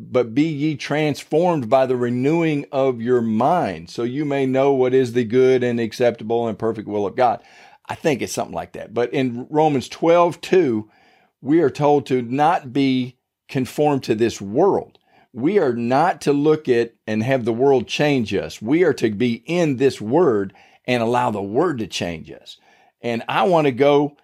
but 0.00 0.34
be 0.34 0.44
ye 0.44 0.76
transformed 0.76 1.68
by 1.68 1.84
the 1.84 1.96
renewing 1.96 2.64
of 2.72 3.02
your 3.02 3.20
mind, 3.20 3.90
so 3.90 4.02
you 4.02 4.24
may 4.24 4.46
know 4.46 4.72
what 4.72 4.94
is 4.94 5.12
the 5.12 5.24
good 5.24 5.62
and 5.62 5.78
acceptable 5.78 6.48
and 6.48 6.58
perfect 6.58 6.88
will 6.88 7.06
of 7.06 7.16
God. 7.16 7.42
I 7.86 7.94
think 7.96 8.22
it's 8.22 8.32
something 8.32 8.54
like 8.54 8.72
that. 8.72 8.94
But 8.94 9.12
in 9.12 9.46
Romans 9.50 9.88
12, 9.88 10.40
2, 10.40 10.90
we 11.42 11.60
are 11.60 11.70
told 11.70 12.06
to 12.06 12.22
not 12.22 12.72
be 12.72 13.18
conformed 13.48 14.04
to 14.04 14.14
this 14.14 14.40
world. 14.40 14.98
We 15.32 15.58
are 15.58 15.74
not 15.74 16.22
to 16.22 16.32
look 16.32 16.68
at 16.68 16.94
and 17.06 17.22
have 17.22 17.44
the 17.44 17.52
world 17.52 17.86
change 17.86 18.32
us. 18.32 18.62
We 18.62 18.84
are 18.84 18.94
to 18.94 19.10
be 19.10 19.42
in 19.46 19.76
this 19.76 20.00
word 20.00 20.54
and 20.86 21.02
allow 21.02 21.30
the 21.30 21.42
word 21.42 21.78
to 21.78 21.86
change 21.86 22.30
us. 22.30 22.56
And 23.02 23.22
I 23.28 23.42
want 23.44 23.66
to 23.66 23.72
go 23.72 24.16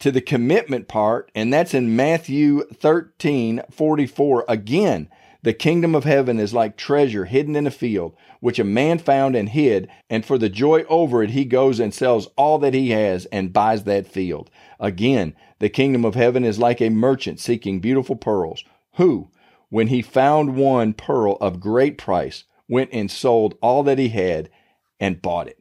to 0.00 0.10
the 0.10 0.20
commitment 0.20 0.88
part, 0.88 1.30
and 1.34 1.52
that's 1.52 1.74
in 1.74 1.94
Matthew 1.94 2.64
13 2.66 3.62
44. 3.70 4.44
Again, 4.48 5.08
the 5.42 5.52
kingdom 5.54 5.94
of 5.94 6.04
heaven 6.04 6.38
is 6.38 6.52
like 6.52 6.76
treasure 6.76 7.24
hidden 7.24 7.56
in 7.56 7.66
a 7.66 7.70
field, 7.70 8.14
which 8.40 8.58
a 8.58 8.64
man 8.64 8.98
found 8.98 9.34
and 9.34 9.50
hid, 9.50 9.88
and 10.10 10.24
for 10.24 10.36
the 10.36 10.48
joy 10.48 10.82
over 10.84 11.22
it 11.22 11.30
he 11.30 11.44
goes 11.44 11.80
and 11.80 11.94
sells 11.94 12.28
all 12.36 12.58
that 12.58 12.74
he 12.74 12.90
has 12.90 13.26
and 13.26 13.52
buys 13.52 13.84
that 13.84 14.06
field. 14.06 14.50
Again, 14.78 15.34
the 15.58 15.68
kingdom 15.68 16.04
of 16.04 16.14
heaven 16.14 16.44
is 16.44 16.58
like 16.58 16.80
a 16.80 16.90
merchant 16.90 17.40
seeking 17.40 17.80
beautiful 17.80 18.16
pearls, 18.16 18.64
who, 18.94 19.30
when 19.68 19.86
he 19.86 20.02
found 20.02 20.56
one 20.56 20.92
pearl 20.92 21.36
of 21.40 21.60
great 21.60 21.96
price, 21.96 22.44
went 22.68 22.90
and 22.92 23.10
sold 23.10 23.56
all 23.62 23.82
that 23.82 23.98
he 23.98 24.10
had 24.10 24.50
and 24.98 25.22
bought 25.22 25.48
it. 25.48 25.58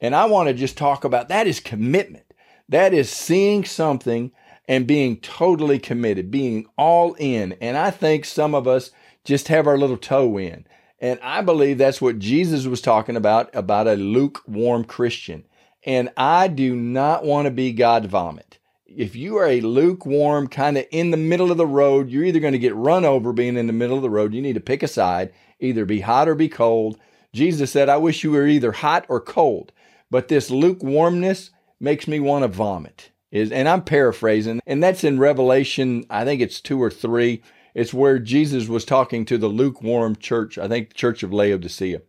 And 0.00 0.16
I 0.16 0.24
want 0.24 0.48
to 0.48 0.54
just 0.54 0.76
talk 0.76 1.04
about 1.04 1.28
that 1.28 1.46
is 1.46 1.60
commitment. 1.60 2.31
That 2.72 2.94
is 2.94 3.10
seeing 3.10 3.66
something 3.66 4.32
and 4.66 4.86
being 4.86 5.18
totally 5.18 5.78
committed, 5.78 6.30
being 6.30 6.66
all 6.78 7.12
in. 7.18 7.52
And 7.60 7.76
I 7.76 7.90
think 7.90 8.24
some 8.24 8.54
of 8.54 8.66
us 8.66 8.90
just 9.24 9.48
have 9.48 9.66
our 9.66 9.76
little 9.76 9.98
toe 9.98 10.38
in. 10.38 10.66
And 10.98 11.20
I 11.22 11.42
believe 11.42 11.76
that's 11.76 12.00
what 12.00 12.18
Jesus 12.18 12.64
was 12.64 12.80
talking 12.80 13.14
about, 13.14 13.54
about 13.54 13.88
a 13.88 13.96
lukewarm 13.96 14.84
Christian. 14.84 15.44
And 15.84 16.08
I 16.16 16.48
do 16.48 16.74
not 16.74 17.26
want 17.26 17.44
to 17.44 17.50
be 17.50 17.72
God 17.74 18.06
vomit. 18.06 18.56
If 18.86 19.14
you 19.14 19.36
are 19.36 19.48
a 19.48 19.60
lukewarm, 19.60 20.48
kind 20.48 20.78
of 20.78 20.86
in 20.90 21.10
the 21.10 21.18
middle 21.18 21.50
of 21.50 21.58
the 21.58 21.66
road, 21.66 22.08
you're 22.08 22.24
either 22.24 22.40
going 22.40 22.54
to 22.54 22.58
get 22.58 22.74
run 22.74 23.04
over 23.04 23.34
being 23.34 23.58
in 23.58 23.66
the 23.66 23.74
middle 23.74 23.96
of 23.96 24.02
the 24.02 24.08
road. 24.08 24.32
You 24.32 24.40
need 24.40 24.54
to 24.54 24.60
pick 24.60 24.82
a 24.82 24.88
side, 24.88 25.30
either 25.60 25.84
be 25.84 26.00
hot 26.00 26.26
or 26.26 26.34
be 26.34 26.48
cold. 26.48 26.98
Jesus 27.34 27.70
said, 27.70 27.90
I 27.90 27.98
wish 27.98 28.24
you 28.24 28.30
were 28.30 28.46
either 28.46 28.72
hot 28.72 29.04
or 29.10 29.20
cold, 29.20 29.72
but 30.10 30.28
this 30.28 30.50
lukewarmness 30.50 31.50
makes 31.82 32.08
me 32.08 32.20
want 32.20 32.44
to 32.44 32.48
vomit. 32.48 33.10
Is, 33.30 33.50
and 33.50 33.66
I'm 33.66 33.82
paraphrasing, 33.82 34.60
and 34.66 34.82
that's 34.82 35.04
in 35.04 35.18
Revelation, 35.18 36.04
I 36.10 36.24
think 36.24 36.42
it's 36.42 36.60
two 36.60 36.82
or 36.82 36.90
three. 36.90 37.42
It's 37.74 37.94
where 37.94 38.18
Jesus 38.18 38.68
was 38.68 38.84
talking 38.84 39.24
to 39.24 39.38
the 39.38 39.48
lukewarm 39.48 40.16
church, 40.16 40.58
I 40.58 40.68
think 40.68 40.90
the 40.90 40.94
church 40.94 41.22
of 41.22 41.32
Laodicea. 41.32 42.02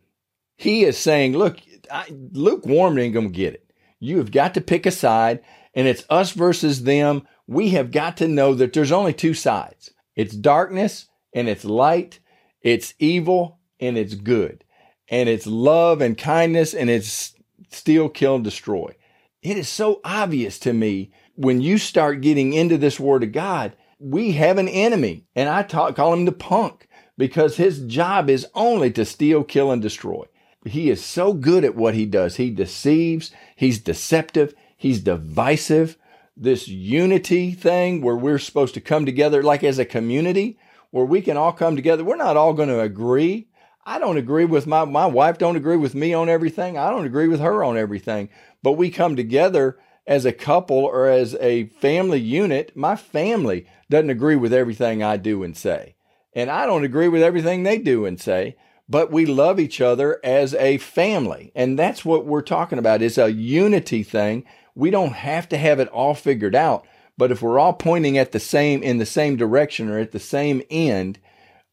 He 0.58 0.84
is 0.84 0.98
saying, 0.98 1.34
look, 1.34 1.60
I, 1.90 2.06
lukewarm 2.34 3.00
ain't 3.00 3.16
to 3.16 3.30
get 3.30 3.54
it. 3.54 3.72
You 4.00 4.18
have 4.18 4.32
got 4.32 4.54
to 4.56 4.62
pick 4.62 4.86
a 4.86 4.92
side, 4.92 5.40
and 5.74 5.88
it's 5.88 6.06
us 6.10 6.32
versus 6.32 6.84
them. 6.84 7.26
We 7.48 7.70
have 7.70 7.92
got 7.92 8.18
to 8.18 8.28
know 8.28 8.54
that 8.56 8.74
there's 8.74 8.92
only 8.92 9.14
two 9.14 9.34
sides. 9.34 9.92
It's 10.16 10.36
darkness 10.36 11.08
and 11.34 11.48
it's 11.48 11.66
light. 11.66 12.20
It's 12.62 12.94
evil 13.00 13.60
and 13.80 13.98
it's 13.98 14.16
good. 14.16 14.64
And 15.08 15.28
it's 15.28 15.48
love 15.48 16.02
and 16.02 16.18
kindness 16.18 16.74
and 16.74 16.90
it's 16.90 17.34
steal, 17.70 18.10
kill, 18.10 18.36
and 18.36 18.44
destroy. 18.44 18.96
It 19.44 19.58
is 19.58 19.68
so 19.68 20.00
obvious 20.06 20.58
to 20.60 20.72
me 20.72 21.12
when 21.36 21.60
you 21.60 21.78
start 21.78 22.22
getting 22.22 22.54
into 22.54 22.78
this 22.78 22.98
word 22.98 23.24
of 23.24 23.34
God, 23.34 23.76
we 24.00 24.32
have 24.34 24.58
an 24.58 24.70
enemy. 24.70 25.26
And 25.36 25.50
I 25.50 25.64
talk, 25.64 25.98
call 25.98 26.14
him 26.14 26.24
the 26.24 26.32
punk 26.32 26.88
because 27.18 27.58
his 27.58 27.82
job 27.82 28.30
is 28.30 28.48
only 28.56 28.90
to 28.92 29.04
steal, 29.04 29.44
kill, 29.44 29.70
and 29.70 29.82
destroy. 29.82 30.26
He 30.66 30.90
is 30.90 31.04
so 31.04 31.34
good 31.34 31.66
at 31.66 31.76
what 31.76 31.94
he 31.94 32.06
does. 32.06 32.38
He 32.38 32.50
deceives, 32.50 33.32
he's 33.58 33.80
deceptive, 33.80 34.56
he's 34.78 35.02
divisive. 35.02 35.98
This 36.38 36.70
unity 36.70 37.52
thing 37.52 38.02
where 38.02 38.16
we're 38.16 38.40
supposed 38.40 38.74
to 38.76 38.82
come 38.82 39.06
together 39.06 39.44
like 39.44 39.64
as 39.64 39.78
a 39.78 39.86
community, 39.86 40.58
where 40.90 41.06
we 41.06 41.22
can 41.22 41.36
all 41.36 41.52
come 41.52 41.76
together. 41.76 42.04
We're 42.04 42.16
not 42.16 42.38
all 42.38 42.54
going 42.54 42.70
to 42.70 42.80
agree. 42.80 43.50
I 43.86 44.00
don't 44.00 44.18
agree 44.18 44.46
with 44.46 44.66
my 44.66 44.86
my 44.86 45.06
wife 45.06 45.38
don't 45.38 45.56
agree 45.56 45.78
with 45.78 45.96
me 45.96 46.14
on 46.14 46.30
everything. 46.30 46.78
I 46.78 46.90
don't 46.90 47.06
agree 47.06 47.28
with 47.28 47.40
her 47.40 47.64
on 47.64 47.78
everything. 47.78 48.30
But 48.62 48.74
we 48.74 48.90
come 48.90 49.16
together 49.16 49.78
as 50.08 50.26
a 50.26 50.34
couple 50.34 50.78
or 50.78 51.08
as 51.08 51.36
a 51.36 51.66
family 51.66 52.20
unit. 52.20 52.76
My 52.76 52.96
family 52.96 53.66
doesn't 53.90 54.10
agree 54.10 54.36
with 54.36 54.54
everything 54.54 55.04
I 55.04 55.18
do 55.18 55.44
and 55.44 55.56
say. 55.56 55.96
And 56.34 56.50
I 56.50 56.66
don't 56.66 56.84
agree 56.84 57.08
with 57.08 57.22
everything 57.22 57.64
they 57.64 57.78
do 57.78 58.06
and 58.06 58.20
say 58.20 58.56
but 58.90 59.12
we 59.12 59.26
love 59.26 59.60
each 59.60 59.82
other 59.82 60.20
as 60.24 60.54
a 60.56 60.78
family. 60.78 61.52
And 61.56 61.80
that's 61.80 62.04
what 62.04 62.26
we're 62.26 62.42
talking 62.42 62.80
about. 62.80 63.02
It's 63.02 63.18
a 63.18 63.32
unity 63.32 64.04
thing. 64.04 64.46
We 64.76 64.90
don't 64.90 65.14
have 65.14 65.48
to 65.50 65.58
have 65.58 65.80
it 65.80 65.88
all 65.90 66.14
figured 66.14 66.56
out, 66.56 66.86
but 67.18 67.32
if 67.32 67.42
we're 67.42 67.60
all 67.60 67.74
pointing 67.74 68.18
at 68.18 68.32
the 68.32 68.40
same 68.40 68.84
in 68.84 68.98
the 68.98 69.06
same 69.06 69.36
direction 69.36 69.90
or 69.90 70.00
at 70.00 70.12
the 70.12 70.20
same 70.20 70.62
end, 70.70 71.20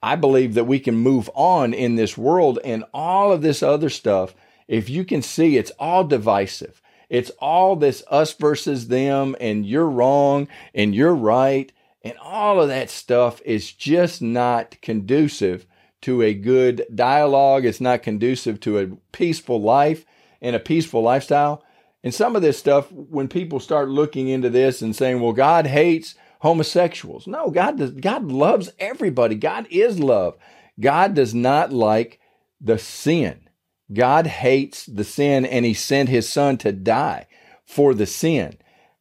I 0.02 0.16
believe 0.16 0.54
that 0.54 0.64
we 0.64 0.80
can 0.80 0.96
move 0.96 1.28
on 1.34 1.74
in 1.74 1.96
this 1.96 2.16
world 2.16 2.58
and 2.64 2.84
all 2.94 3.32
of 3.32 3.42
this 3.42 3.62
other 3.62 3.90
stuff. 3.90 4.34
If 4.66 4.88
you 4.88 5.04
can 5.04 5.22
see, 5.22 5.56
it's 5.56 5.72
all 5.78 6.04
divisive. 6.04 6.80
It's 7.08 7.30
all 7.40 7.76
this 7.76 8.04
us 8.08 8.32
versus 8.34 8.88
them, 8.88 9.34
and 9.40 9.66
you're 9.66 9.88
wrong 9.88 10.48
and 10.74 10.94
you're 10.94 11.14
right. 11.14 11.72
And 12.02 12.16
all 12.18 12.62
of 12.62 12.68
that 12.68 12.88
stuff 12.88 13.42
is 13.44 13.72
just 13.72 14.22
not 14.22 14.80
conducive 14.80 15.66
to 16.02 16.22
a 16.22 16.32
good 16.32 16.86
dialogue. 16.94 17.66
It's 17.66 17.80
not 17.80 18.02
conducive 18.02 18.60
to 18.60 18.78
a 18.78 18.86
peaceful 19.12 19.60
life 19.60 20.06
and 20.40 20.56
a 20.56 20.60
peaceful 20.60 21.02
lifestyle. 21.02 21.62
And 22.02 22.14
some 22.14 22.34
of 22.34 22.40
this 22.40 22.58
stuff, 22.58 22.90
when 22.90 23.28
people 23.28 23.60
start 23.60 23.90
looking 23.90 24.28
into 24.28 24.48
this 24.48 24.80
and 24.80 24.96
saying, 24.96 25.20
well, 25.20 25.34
God 25.34 25.66
hates 25.66 26.14
homosexuals. 26.40 27.26
No, 27.26 27.50
God 27.50 27.78
does, 27.78 27.92
God 27.92 28.24
loves 28.24 28.70
everybody. 28.78 29.34
God 29.34 29.66
is 29.70 29.98
love. 30.00 30.36
God 30.78 31.14
does 31.14 31.34
not 31.34 31.72
like 31.72 32.20
the 32.60 32.78
sin. 32.78 33.48
God 33.92 34.26
hates 34.26 34.86
the 34.86 35.04
sin 35.04 35.44
and 35.44 35.64
he 35.64 35.74
sent 35.74 36.08
his 36.08 36.28
son 36.28 36.58
to 36.58 36.72
die 36.72 37.26
for 37.64 37.94
the 37.94 38.06
sin. 38.06 38.58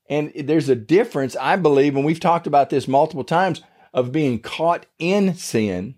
And 0.10 0.32
there's 0.36 0.70
a 0.70 0.76
difference, 0.76 1.36
I 1.36 1.56
believe, 1.56 1.96
and 1.96 2.04
we've 2.04 2.20
talked 2.20 2.48
about 2.48 2.70
this 2.70 2.88
multiple 2.88 3.24
times, 3.24 3.62
of 3.94 4.12
being 4.12 4.40
caught 4.40 4.86
in 4.98 5.34
sin 5.36 5.96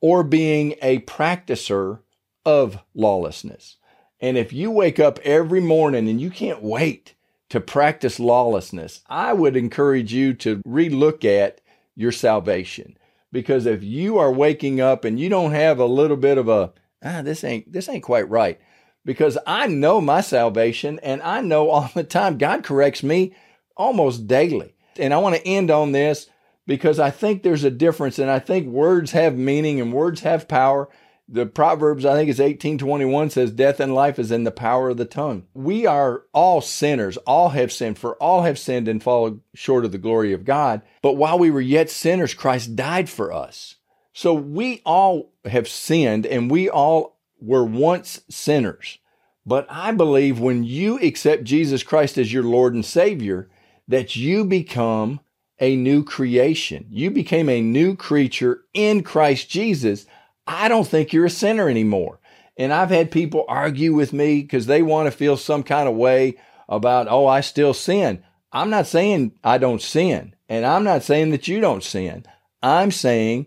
or 0.00 0.22
being 0.22 0.74
a 0.82 1.00
practicer 1.00 2.00
of 2.44 2.78
lawlessness. 2.94 3.76
And 4.20 4.36
if 4.36 4.52
you 4.52 4.70
wake 4.70 5.00
up 5.00 5.18
every 5.20 5.60
morning 5.60 6.08
and 6.08 6.20
you 6.20 6.30
can't 6.30 6.62
wait 6.62 7.14
to 7.54 7.60
practice 7.60 8.18
lawlessness, 8.18 9.02
I 9.08 9.32
would 9.32 9.56
encourage 9.56 10.12
you 10.12 10.34
to 10.34 10.56
relook 10.66 11.24
at 11.24 11.60
your 11.94 12.10
salvation. 12.10 12.98
Because 13.30 13.64
if 13.64 13.80
you 13.84 14.18
are 14.18 14.32
waking 14.32 14.80
up 14.80 15.04
and 15.04 15.20
you 15.20 15.28
don't 15.28 15.52
have 15.52 15.78
a 15.78 15.86
little 15.86 16.16
bit 16.16 16.36
of 16.36 16.48
a, 16.48 16.72
ah, 17.04 17.22
this 17.22 17.44
ain't, 17.44 17.72
this 17.72 17.88
ain't 17.88 18.02
quite 18.02 18.28
right. 18.28 18.60
Because 19.04 19.38
I 19.46 19.68
know 19.68 20.00
my 20.00 20.20
salvation 20.20 20.98
and 21.04 21.22
I 21.22 21.42
know 21.42 21.70
all 21.70 21.88
the 21.94 22.02
time 22.02 22.38
God 22.38 22.64
corrects 22.64 23.04
me 23.04 23.36
almost 23.76 24.26
daily. 24.26 24.74
And 24.98 25.14
I 25.14 25.18
want 25.18 25.36
to 25.36 25.46
end 25.46 25.70
on 25.70 25.92
this 25.92 26.28
because 26.66 26.98
I 26.98 27.10
think 27.12 27.44
there's 27.44 27.62
a 27.62 27.70
difference 27.70 28.18
and 28.18 28.32
I 28.32 28.40
think 28.40 28.66
words 28.66 29.12
have 29.12 29.36
meaning 29.36 29.80
and 29.80 29.92
words 29.92 30.22
have 30.22 30.48
power. 30.48 30.88
The 31.26 31.46
Proverbs, 31.46 32.04
I 32.04 32.14
think 32.14 32.28
it's 32.28 32.38
1821 32.38 33.30
says, 33.30 33.50
Death 33.50 33.80
and 33.80 33.94
life 33.94 34.18
is 34.18 34.30
in 34.30 34.44
the 34.44 34.50
power 34.50 34.90
of 34.90 34.98
the 34.98 35.06
tongue. 35.06 35.46
We 35.54 35.86
are 35.86 36.24
all 36.34 36.60
sinners. 36.60 37.16
All 37.18 37.50
have 37.50 37.72
sinned, 37.72 37.98
for 37.98 38.14
all 38.16 38.42
have 38.42 38.58
sinned 38.58 38.88
and 38.88 39.02
fallen 39.02 39.40
short 39.54 39.86
of 39.86 39.92
the 39.92 39.98
glory 39.98 40.34
of 40.34 40.44
God. 40.44 40.82
But 41.00 41.14
while 41.16 41.38
we 41.38 41.50
were 41.50 41.62
yet 41.62 41.88
sinners, 41.88 42.34
Christ 42.34 42.76
died 42.76 43.08
for 43.08 43.32
us. 43.32 43.76
So 44.12 44.34
we 44.34 44.82
all 44.84 45.32
have 45.44 45.66
sinned 45.66 46.26
and 46.26 46.50
we 46.50 46.68
all 46.68 47.18
were 47.40 47.64
once 47.64 48.20
sinners. 48.28 48.98
But 49.46 49.66
I 49.68 49.92
believe 49.92 50.38
when 50.38 50.64
you 50.64 50.98
accept 51.00 51.44
Jesus 51.44 51.82
Christ 51.82 52.16
as 52.16 52.32
your 52.32 52.44
Lord 52.44 52.74
and 52.74 52.84
Savior, 52.84 53.50
that 53.88 54.16
you 54.16 54.44
become 54.44 55.20
a 55.58 55.76
new 55.76 56.04
creation. 56.04 56.86
You 56.90 57.10
became 57.10 57.48
a 57.48 57.60
new 57.60 57.96
creature 57.96 58.62
in 58.72 59.02
Christ 59.02 59.50
Jesus. 59.50 60.06
I 60.46 60.68
don't 60.68 60.86
think 60.86 61.12
you're 61.12 61.26
a 61.26 61.30
sinner 61.30 61.68
anymore. 61.68 62.20
And 62.56 62.72
I've 62.72 62.90
had 62.90 63.10
people 63.10 63.44
argue 63.48 63.94
with 63.94 64.12
me 64.12 64.42
because 64.42 64.66
they 64.66 64.82
want 64.82 65.06
to 65.06 65.16
feel 65.16 65.36
some 65.36 65.62
kind 65.62 65.88
of 65.88 65.96
way 65.96 66.36
about, 66.68 67.08
oh, 67.08 67.26
I 67.26 67.40
still 67.40 67.74
sin. 67.74 68.22
I'm 68.52 68.70
not 68.70 68.86
saying 68.86 69.32
I 69.42 69.58
don't 69.58 69.82
sin. 69.82 70.34
And 70.48 70.64
I'm 70.64 70.84
not 70.84 71.02
saying 71.02 71.30
that 71.30 71.48
you 71.48 71.60
don't 71.60 71.82
sin. 71.82 72.24
I'm 72.62 72.90
saying 72.90 73.46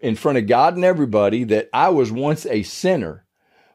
in 0.00 0.16
front 0.16 0.38
of 0.38 0.46
God 0.46 0.74
and 0.76 0.84
everybody 0.84 1.44
that 1.44 1.68
I 1.72 1.90
was 1.90 2.10
once 2.10 2.46
a 2.46 2.62
sinner, 2.62 3.26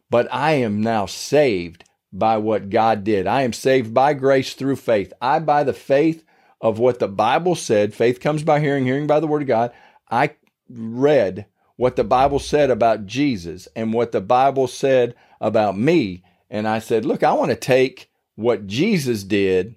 but 0.09 0.27
I 0.31 0.53
am 0.53 0.81
now 0.81 1.05
saved 1.05 1.83
by 2.11 2.37
what 2.37 2.69
God 2.69 3.03
did. 3.03 3.27
I 3.27 3.43
am 3.43 3.53
saved 3.53 3.93
by 3.93 4.13
grace 4.13 4.53
through 4.53 4.77
faith. 4.77 5.13
I, 5.21 5.39
by 5.39 5.63
the 5.63 5.73
faith 5.73 6.23
of 6.61 6.79
what 6.79 6.99
the 6.99 7.07
Bible 7.07 7.55
said. 7.55 7.93
Faith 7.93 8.19
comes 8.19 8.41
by 8.41 8.59
hearing, 8.59 8.85
hearing 8.85 9.05
by 9.05 9.19
the 9.19 9.27
word 9.27 9.43
of 9.43 9.47
God. 9.47 9.71
I 10.09 10.31
read 10.69 11.45
what 11.75 11.95
the 11.95 12.03
Bible 12.03 12.39
said 12.39 12.69
about 12.69 13.05
Jesus 13.05 13.67
and 13.75 13.93
what 13.93 14.11
the 14.11 14.21
Bible 14.21 14.67
said 14.67 15.15
about 15.41 15.77
me. 15.77 16.23
And 16.49 16.67
I 16.67 16.79
said, 16.79 17.05
look, 17.05 17.23
I 17.23 17.33
want 17.33 17.51
to 17.51 17.57
take 17.57 18.09
what 18.35 18.67
Jesus 18.67 19.23
did 19.23 19.75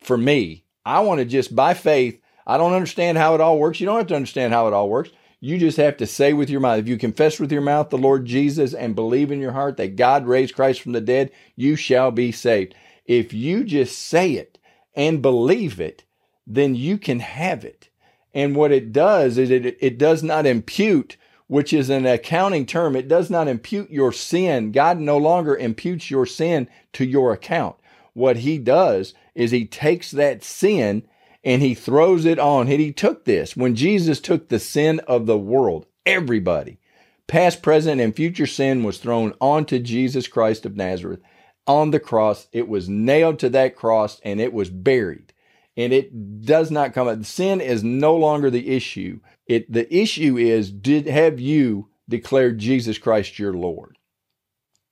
for 0.00 0.16
me. 0.16 0.64
I 0.84 1.00
want 1.00 1.18
to 1.18 1.24
just 1.24 1.56
by 1.56 1.74
faith, 1.74 2.20
I 2.46 2.58
don't 2.58 2.74
understand 2.74 3.18
how 3.18 3.34
it 3.34 3.40
all 3.40 3.58
works. 3.58 3.80
You 3.80 3.86
don't 3.86 3.98
have 3.98 4.06
to 4.08 4.16
understand 4.16 4.52
how 4.52 4.68
it 4.68 4.74
all 4.74 4.88
works. 4.88 5.10
You 5.40 5.58
just 5.58 5.76
have 5.76 5.96
to 5.98 6.06
say 6.06 6.32
with 6.32 6.48
your 6.48 6.60
mouth, 6.60 6.78
if 6.78 6.88
you 6.88 6.96
confess 6.96 7.38
with 7.38 7.52
your 7.52 7.60
mouth 7.60 7.90
the 7.90 7.98
Lord 7.98 8.24
Jesus 8.24 8.72
and 8.72 8.94
believe 8.94 9.30
in 9.30 9.40
your 9.40 9.52
heart 9.52 9.76
that 9.76 9.96
God 9.96 10.26
raised 10.26 10.54
Christ 10.54 10.80
from 10.80 10.92
the 10.92 11.00
dead, 11.00 11.30
you 11.56 11.76
shall 11.76 12.10
be 12.10 12.32
saved. 12.32 12.74
If 13.04 13.34
you 13.34 13.64
just 13.64 13.98
say 13.98 14.32
it 14.32 14.58
and 14.94 15.20
believe 15.20 15.80
it, 15.80 16.04
then 16.46 16.74
you 16.74 16.96
can 16.96 17.20
have 17.20 17.64
it. 17.64 17.90
And 18.32 18.56
what 18.56 18.72
it 18.72 18.92
does 18.92 19.38
is 19.38 19.50
it, 19.50 19.76
it 19.80 19.98
does 19.98 20.22
not 20.22 20.46
impute, 20.46 21.16
which 21.46 21.72
is 21.72 21.90
an 21.90 22.06
accounting 22.06 22.66
term. 22.66 22.96
It 22.96 23.08
does 23.08 23.30
not 23.30 23.48
impute 23.48 23.90
your 23.90 24.12
sin. 24.12 24.72
God 24.72 24.98
no 24.98 25.18
longer 25.18 25.56
imputes 25.56 26.10
your 26.10 26.26
sin 26.26 26.68
to 26.94 27.04
your 27.04 27.32
account. 27.32 27.76
What 28.14 28.38
he 28.38 28.58
does 28.58 29.14
is 29.34 29.50
he 29.50 29.66
takes 29.66 30.10
that 30.12 30.42
sin 30.42 31.06
and 31.42 31.60
he 31.60 31.74
throws 31.74 32.24
it 32.24 32.38
on. 32.38 32.68
And 32.68 32.80
he 32.80 32.92
took 32.92 33.24
this 33.24 33.56
when 33.56 33.74
Jesus 33.74 34.20
took 34.20 34.48
the 34.48 34.58
sin 34.58 35.00
of 35.00 35.26
the 35.26 35.38
world, 35.38 35.86
everybody, 36.06 36.78
past, 37.26 37.62
present, 37.62 38.00
and 38.00 38.14
future 38.14 38.46
sin 38.46 38.82
was 38.82 38.98
thrown 38.98 39.34
onto 39.40 39.78
Jesus 39.78 40.26
Christ 40.28 40.64
of 40.64 40.76
Nazareth 40.76 41.20
on 41.66 41.90
the 41.90 42.00
cross. 42.00 42.48
It 42.52 42.68
was 42.68 42.88
nailed 42.88 43.38
to 43.40 43.50
that 43.50 43.76
cross 43.76 44.20
and 44.24 44.40
it 44.40 44.52
was 44.52 44.70
buried 44.70 45.33
and 45.76 45.92
it 45.92 46.44
does 46.44 46.70
not 46.70 46.92
come 46.94 47.08
up. 47.08 47.24
Sin 47.24 47.60
is 47.60 47.82
no 47.82 48.16
longer 48.16 48.50
the 48.50 48.68
issue. 48.74 49.20
It 49.46 49.70
the 49.72 49.92
issue 49.94 50.36
is 50.36 50.70
did 50.70 51.06
have 51.06 51.40
you 51.40 51.88
declared 52.08 52.58
Jesus 52.58 52.98
Christ 52.98 53.38
your 53.38 53.52
Lord? 53.52 53.98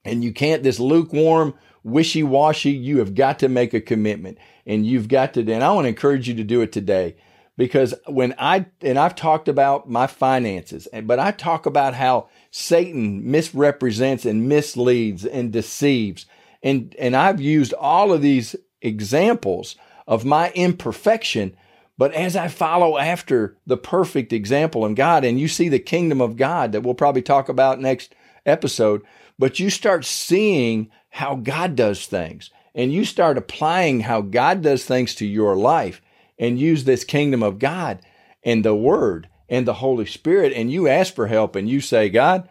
And 0.04 0.24
you 0.24 0.32
can't 0.32 0.64
this 0.64 0.80
lukewarm, 0.80 1.54
wishy-washy, 1.84 2.72
you 2.72 2.98
have 2.98 3.14
got 3.14 3.38
to 3.38 3.48
make 3.48 3.72
a 3.72 3.80
commitment 3.80 4.38
and 4.66 4.84
you've 4.86 5.08
got 5.08 5.34
to 5.34 5.40
and 5.40 5.62
I 5.62 5.72
want 5.72 5.84
to 5.84 5.90
encourage 5.90 6.28
you 6.28 6.34
to 6.34 6.44
do 6.44 6.60
it 6.60 6.72
today 6.72 7.16
because 7.56 7.94
when 8.08 8.34
I 8.38 8.66
and 8.80 8.98
I've 8.98 9.14
talked 9.14 9.48
about 9.48 9.88
my 9.88 10.06
finances, 10.06 10.88
but 11.04 11.18
I 11.18 11.30
talk 11.30 11.66
about 11.66 11.94
how 11.94 12.28
Satan 12.50 13.30
misrepresents 13.30 14.24
and 14.24 14.48
misleads 14.48 15.24
and 15.24 15.52
deceives. 15.52 16.26
And 16.62 16.94
and 16.98 17.14
I've 17.14 17.40
used 17.40 17.74
all 17.74 18.12
of 18.12 18.22
these 18.22 18.56
examples 18.80 19.76
of 20.06 20.24
my 20.24 20.50
imperfection, 20.52 21.56
but 21.98 22.12
as 22.14 22.36
I 22.36 22.48
follow 22.48 22.98
after 22.98 23.56
the 23.66 23.76
perfect 23.76 24.32
example 24.32 24.84
in 24.86 24.94
God 24.94 25.24
and 25.24 25.38
you 25.38 25.48
see 25.48 25.68
the 25.68 25.78
kingdom 25.78 26.20
of 26.20 26.36
God 26.36 26.72
that 26.72 26.82
we'll 26.82 26.94
probably 26.94 27.22
talk 27.22 27.48
about 27.48 27.80
next 27.80 28.14
episode, 28.44 29.02
but 29.38 29.60
you 29.60 29.70
start 29.70 30.04
seeing 30.04 30.90
how 31.10 31.36
God 31.36 31.76
does 31.76 32.06
things 32.06 32.50
and 32.74 32.92
you 32.92 33.04
start 33.04 33.38
applying 33.38 34.00
how 34.00 34.20
God 34.20 34.62
does 34.62 34.84
things 34.84 35.14
to 35.16 35.26
your 35.26 35.56
life 35.56 36.00
and 36.38 36.58
use 36.58 36.84
this 36.84 37.04
kingdom 37.04 37.42
of 37.42 37.58
God 37.58 38.00
and 38.42 38.64
the 38.64 38.74
word 38.74 39.28
and 39.48 39.66
the 39.66 39.74
Holy 39.74 40.06
Spirit 40.06 40.52
and 40.54 40.72
you 40.72 40.88
ask 40.88 41.14
for 41.14 41.26
help 41.26 41.54
and 41.54 41.68
you 41.68 41.80
say, 41.80 42.08
God, 42.08 42.48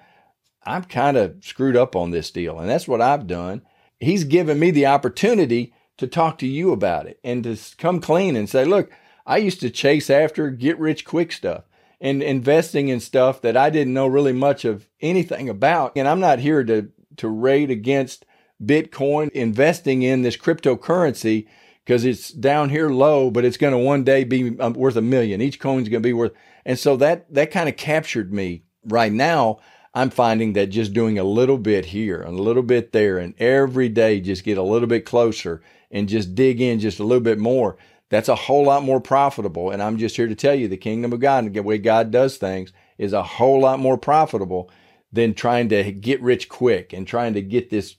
I'm 0.63 0.84
kind 0.84 1.17
of 1.17 1.38
screwed 1.41 1.75
up 1.75 1.96
on 1.96 2.12
this 2.12 2.29
deal. 2.29 2.60
And 2.60 2.70
that's 2.70 2.88
what 2.88 3.01
I've 3.01 3.25
done. 3.25 3.63
He's 4.00 4.24
given 4.24 4.60
me 4.60 4.72
the 4.72 4.86
opportunity 4.86 5.74
to 6.01 6.08
talk 6.08 6.38
to 6.39 6.48
you 6.48 6.74
about 6.74 7.05
it 7.05 7.20
and 7.24 7.43
to 7.43 7.58
come 7.77 8.01
clean 8.01 8.36
and 8.36 8.50
say, 8.50 8.65
look, 8.65 8.91
I 9.25 9.38
used 9.38 9.62
to 9.62 9.70
chase 9.70 10.10
after 10.10 10.50
get 10.50 10.79
rich 10.79 11.05
quick 11.05 11.31
stuff 11.31 11.63
and 12.01 12.24
investing 12.24 12.89
in 12.89 13.00
stuff 13.00 13.41
that 13.43 13.55
I 13.55 13.70
didn't 13.70 13.93
know 13.93 14.08
really 14.08 14.34
much 14.34 14.65
of 14.65 14.88
anything 15.00 15.48
about. 15.48 15.93
And 15.96 16.08
I'm 16.08 16.20
not 16.20 16.39
here 16.39 16.63
to, 16.63 16.89
to 17.17 17.27
rate 17.29 17.70
against 17.70 18.25
Bitcoin, 18.63 19.29
investing 19.29 20.01
in 20.01 20.24
this 20.24 20.38
cryptocurrency 20.38 21.48
because 21.86 22.03
it's 22.03 22.31
down 22.31 22.70
here 22.70 22.89
low, 22.89 23.29
but 23.29 23.46
it's 23.46 23.58
going 23.58 23.74
to 23.74 23.77
one 23.77 24.03
day 24.03 24.24
be 24.24 24.60
um, 24.60 24.74
worth 24.74 24.96
a 24.96 25.01
million. 25.01 25.39
Each 25.39 25.60
coin's 25.60 25.88
going 25.88 26.01
to 26.01 26.08
be 26.08 26.13
worth. 26.13 26.34
And 26.65 26.79
so 26.79 26.98
that, 26.98 27.31
that 27.34 27.51
kind 27.51 27.70
of 27.70 27.77
captured 27.77 28.34
me 28.34 28.63
right 28.84 29.13
now. 29.13 29.60
I'm 29.93 30.10
finding 30.10 30.53
that 30.53 30.67
just 30.67 30.93
doing 30.93 31.20
a 31.20 31.24
little 31.24 31.58
bit 31.58 31.86
here 31.86 32.22
and 32.22 32.39
a 32.39 32.41
little 32.41 32.63
bit 32.63 32.91
there 32.91 33.20
and 33.20 33.39
every 33.39 33.89
day 33.89 34.20
just 34.22 34.43
get 34.43 34.58
a 34.58 34.63
little 34.63 34.88
bit 34.88 35.05
closer 35.05 35.62
and 35.91 36.10
just 36.10 36.33
dig 36.33 36.62
in 36.62 36.79
just 36.79 37.00
a 37.00 37.03
little 37.03 37.24
bit 37.24 37.38
more. 37.38 37.77
That's 38.10 38.29
a 38.29 38.36
whole 38.36 38.65
lot 38.65 38.83
more 38.83 39.00
profitable. 39.00 39.71
And 39.71 39.81
I'm 39.81 39.98
just 39.98 40.15
here 40.15 40.27
to 40.27 40.36
tell 40.36 40.55
you 40.55 40.67
the 40.67 40.77
kingdom 40.77 41.13
of 41.13 41.19
God 41.19 41.45
and 41.45 41.53
the 41.53 41.62
way 41.62 41.77
God 41.77 42.12
does 42.12 42.38
things 42.38 42.74
is 42.98 43.13
a 43.13 43.24
whole 43.24 43.62
lot 43.62 43.79
more 43.79 43.98
profitable 43.98 44.69
than 45.13 45.33
trying 45.33 45.69
to 45.69 45.91
get 45.91 46.21
rich 46.21 46.50
quick 46.50 46.93
and 46.93 47.07
trying 47.07 47.33
to 47.33 47.41
get 47.41 47.69
this, 47.69 47.95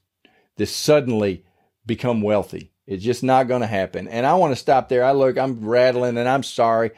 this 0.57 0.75
suddenly 0.75 1.45
become 1.87 2.23
wealthy. 2.23 2.73
It's 2.87 3.05
just 3.05 3.23
not 3.23 3.49
going 3.49 3.61
to 3.61 3.67
happen. 3.67 4.09
And 4.09 4.27
I 4.27 4.35
want 4.35 4.53
to 4.53 4.57
stop 4.57 4.89
there. 4.89 5.05
I 5.05 5.13
look, 5.13 5.39
I'm 5.39 5.65
rattling 5.65 6.19
and 6.19 6.29
I'm 6.29 6.43
sorry, 6.43 6.91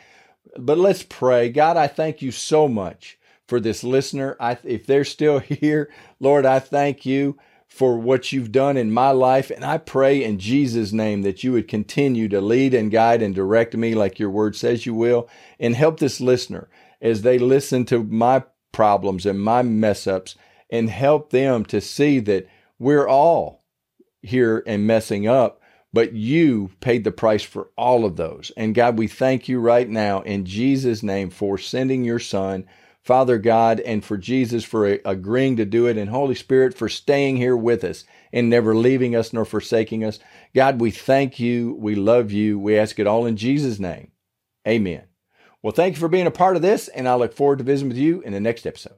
but 0.56 0.78
let's 0.78 1.02
pray. 1.02 1.50
God, 1.50 1.76
I 1.76 1.86
thank 1.86 2.22
you 2.22 2.30
so 2.30 2.68
much 2.68 3.18
for 3.46 3.60
this 3.60 3.84
listener. 3.84 4.36
I, 4.40 4.58
if 4.64 4.86
they're 4.86 5.04
still 5.04 5.38
here, 5.40 5.90
Lord, 6.20 6.46
I 6.46 6.58
thank 6.58 7.04
you 7.06 7.38
for 7.74 7.98
what 7.98 8.30
you've 8.30 8.52
done 8.52 8.76
in 8.76 8.88
my 8.92 9.10
life. 9.10 9.50
And 9.50 9.64
I 9.64 9.78
pray 9.78 10.22
in 10.22 10.38
Jesus' 10.38 10.92
name 10.92 11.22
that 11.22 11.42
you 11.42 11.50
would 11.50 11.66
continue 11.66 12.28
to 12.28 12.40
lead 12.40 12.72
and 12.72 12.88
guide 12.88 13.20
and 13.20 13.34
direct 13.34 13.76
me 13.76 13.96
like 13.96 14.20
your 14.20 14.30
word 14.30 14.54
says 14.54 14.86
you 14.86 14.94
will 14.94 15.28
and 15.58 15.74
help 15.74 15.98
this 15.98 16.20
listener 16.20 16.68
as 17.00 17.22
they 17.22 17.36
listen 17.36 17.84
to 17.86 18.04
my 18.04 18.44
problems 18.70 19.26
and 19.26 19.40
my 19.40 19.62
mess 19.62 20.06
ups 20.06 20.36
and 20.70 20.88
help 20.88 21.30
them 21.30 21.64
to 21.64 21.80
see 21.80 22.20
that 22.20 22.46
we're 22.78 23.08
all 23.08 23.64
here 24.22 24.62
and 24.68 24.86
messing 24.86 25.26
up, 25.26 25.60
but 25.92 26.12
you 26.12 26.70
paid 26.78 27.02
the 27.02 27.10
price 27.10 27.42
for 27.42 27.70
all 27.76 28.04
of 28.04 28.14
those. 28.14 28.52
And 28.56 28.72
God, 28.76 28.96
we 28.98 29.08
thank 29.08 29.48
you 29.48 29.58
right 29.58 29.88
now 29.88 30.20
in 30.20 30.44
Jesus' 30.44 31.02
name 31.02 31.28
for 31.28 31.58
sending 31.58 32.04
your 32.04 32.20
son 32.20 32.66
Father 33.04 33.38
God, 33.38 33.78
and 33.80 34.04
for 34.04 34.16
Jesus 34.16 34.64
for 34.64 34.86
agreeing 35.04 35.56
to 35.58 35.66
do 35.66 35.86
it, 35.86 35.98
and 35.98 36.08
Holy 36.08 36.34
Spirit 36.34 36.74
for 36.74 36.88
staying 36.88 37.36
here 37.36 37.56
with 37.56 37.84
us 37.84 38.04
and 38.32 38.48
never 38.48 38.74
leaving 38.74 39.14
us 39.14 39.30
nor 39.32 39.44
forsaking 39.44 40.02
us. 40.02 40.18
God, 40.54 40.80
we 40.80 40.90
thank 40.90 41.38
you. 41.38 41.76
We 41.78 41.94
love 41.94 42.32
you. 42.32 42.58
We 42.58 42.78
ask 42.78 42.98
it 42.98 43.06
all 43.06 43.26
in 43.26 43.36
Jesus' 43.36 43.78
name. 43.78 44.10
Amen. 44.66 45.02
Well, 45.62 45.74
thank 45.74 45.94
you 45.94 46.00
for 46.00 46.08
being 46.08 46.26
a 46.26 46.30
part 46.30 46.56
of 46.56 46.62
this, 46.62 46.88
and 46.88 47.06
I 47.08 47.14
look 47.14 47.34
forward 47.34 47.58
to 47.58 47.64
visiting 47.64 47.90
with 47.90 47.98
you 47.98 48.22
in 48.22 48.32
the 48.32 48.40
next 48.40 48.66
episode. 48.66 48.96